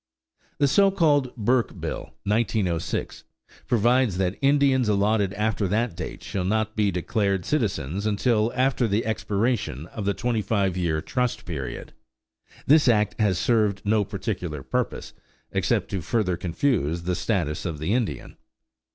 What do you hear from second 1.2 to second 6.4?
"Burke bill" (1906) provides that Indians allotted after that date